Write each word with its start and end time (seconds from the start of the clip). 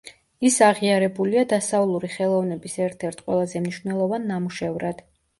ის 0.47 0.55
აღიარებულია 0.67 1.41
დასავლური 1.51 2.09
ხელოვნების 2.13 2.77
ერთ-ერთ 2.85 3.21
ყველაზე 3.27 3.61
მნიშვნელოვან 3.65 4.25
ნამუშევრად. 4.31 5.05